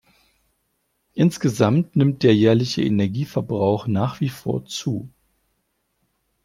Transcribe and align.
Insgesamt 1.13 1.95
nimmt 1.95 2.23
der 2.23 2.33
jährliche 2.35 2.81
Energieverbrauch 2.81 3.85
nach 3.85 4.19
wie 4.19 4.29
vor 4.29 4.65
zu. 4.65 5.11